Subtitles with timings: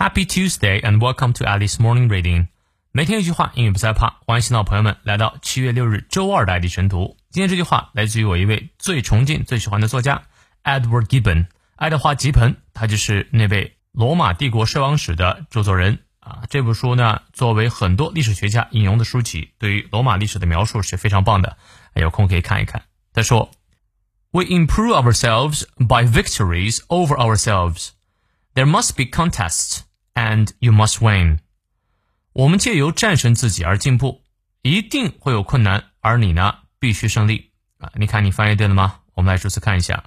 [0.00, 2.48] Happy Tuesday and welcome to Alice Morning Reading。
[2.90, 4.16] 每天一句话，英语不害怕。
[4.26, 7.18] 欢迎新老朋友们来到七月六日周二的爱丽晨读。
[7.28, 10.22] 今天这句话来自于我一位最崇敬、最喜欢的作家
[10.64, 16.44] Edward Gibbon，爱德华·吉本，他就是那位罗马帝国衰亡史的著作人啊。
[16.48, 21.58] 这部书呢，作为很多历史学家引用的书籍，对于罗马历史的描述是非常棒的。
[21.92, 22.84] 有空可以看一看。
[23.12, 23.50] 他说
[24.30, 27.88] ：“We improve ourselves by victories over ourselves.
[28.54, 29.80] There must be contests.”
[30.20, 31.38] And you must win。
[32.34, 34.22] 我们借由战胜自己而进步，
[34.60, 37.90] 一定会有困难，而你呢，必须胜利啊！
[37.94, 39.00] 你看，你翻译对了吗？
[39.14, 40.04] 我们来逐词看一下。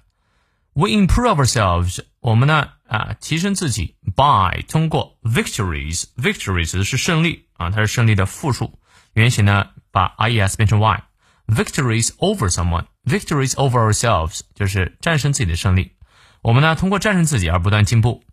[0.73, 2.01] We improve ourselves。
[2.19, 6.03] 我们呢啊，提升自己，by 通过 victories。
[6.15, 8.77] victories 指的是胜利啊，它是胜利的复数，
[9.13, 11.03] 原型呢把 i e s 变成 y。
[11.47, 12.85] Victories over someone。
[13.03, 15.93] Victories over ourselves 就是战胜自己的胜利。
[16.43, 18.23] 我们呢通过战胜自己而不断进步。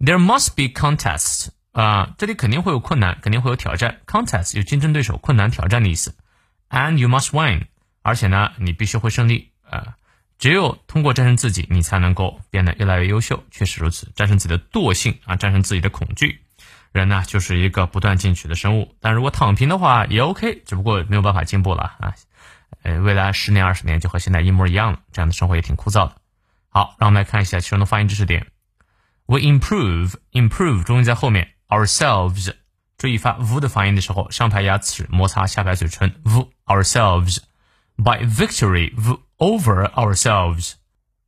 [0.00, 4.00] There must be contests 啊，这里肯定会有困难，肯定会有挑战。
[4.06, 6.14] Contest 有竞争对手、困难、挑战的意思。
[6.70, 7.66] And you must win，
[8.02, 9.96] 而且呢，你必须会胜利啊。
[10.38, 13.42] 只有通过战胜自己，你才能够变得越来越优秀。
[13.50, 16.40] 确实如此，战胜自己的惰性啊，战胜自己的恐惧。
[16.92, 18.94] 人呢，就是一个不断进取的生物。
[19.00, 22.14] 但如果躺平的话也 OK，只不过没有办法进步了啊。
[22.82, 26.14] 呃，未来十年、二十年就和现在一模一样了，这样的生活也挺枯燥的。
[26.68, 28.46] 好，让我们来看一下其中的发音知识点。
[29.27, 32.53] We improve, improve 重音在后面，ourselves
[32.97, 37.37] 注意发 v 的发音的时候，上排牙齿摩擦下排嘴唇，v ourselves
[37.95, 40.73] by victory v over ourselves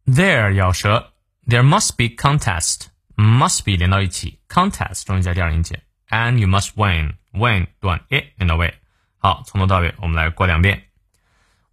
[0.05, 1.13] there 咬舌，
[1.47, 8.73] there must be contest must be 连到一起，contest 重音在第二音节，and you must win win 短 a 连到位。
[9.17, 10.83] 好，从头到尾我们来过两遍。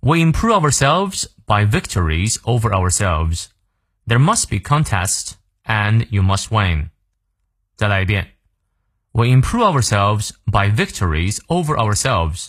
[0.00, 3.46] We improve ourselves by victories over ourselves.
[4.06, 5.34] There must be contest
[5.66, 6.90] and you must win.
[7.76, 8.34] 再来一遍.
[9.12, 12.48] We improve ourselves by victories over ourselves.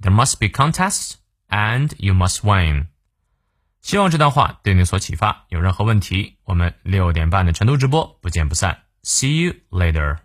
[0.00, 1.14] There must be contests,
[1.48, 2.88] and you must win.
[3.80, 5.46] 希望这段话对你有所启发。
[5.48, 8.84] 有任何问题，我们六点半的晨读直播不见不散。
[9.02, 10.18] See you later.